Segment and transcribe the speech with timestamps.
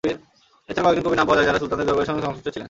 [0.69, 2.59] এ ছাড়া কয়েকজন কবির নাম পাওয়া যায় যাঁরা সুলতানদের দরবারের সঙ্গে সংশ্লিষ্ট ছিলেন।